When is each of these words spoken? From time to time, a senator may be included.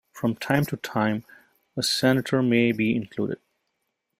From 0.13 0.35
time 0.35 0.65
to 0.65 0.77
time, 0.77 1.25
a 1.77 1.83
senator 1.83 2.41
may 2.41 2.71
be 2.71 2.95
included. 2.95 3.39